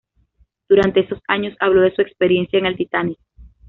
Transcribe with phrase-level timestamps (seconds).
[0.67, 3.19] Durante esos años, habló de su experiencia en el "Titanic".